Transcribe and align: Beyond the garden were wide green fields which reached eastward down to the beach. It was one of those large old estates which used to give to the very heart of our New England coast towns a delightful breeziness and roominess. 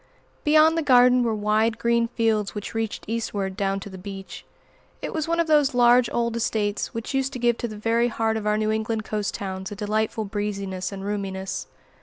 Beyond 0.43 0.75
the 0.75 0.81
garden 0.81 1.21
were 1.21 1.35
wide 1.35 1.77
green 1.77 2.07
fields 2.07 2.55
which 2.55 2.73
reached 2.73 3.03
eastward 3.07 3.55
down 3.55 3.79
to 3.81 3.87
the 3.91 3.99
beach. 3.99 4.43
It 4.99 5.13
was 5.13 5.27
one 5.27 5.39
of 5.39 5.45
those 5.45 5.75
large 5.75 6.09
old 6.11 6.35
estates 6.35 6.91
which 6.91 7.13
used 7.13 7.33
to 7.33 7.37
give 7.37 7.59
to 7.59 7.67
the 7.67 7.77
very 7.77 8.07
heart 8.07 8.35
of 8.35 8.47
our 8.47 8.57
New 8.57 8.71
England 8.71 9.03
coast 9.03 9.35
towns 9.35 9.71
a 9.71 9.75
delightful 9.75 10.25
breeziness 10.25 10.91
and 10.91 11.05
roominess. 11.05 11.67